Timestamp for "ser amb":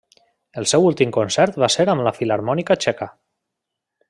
1.75-2.07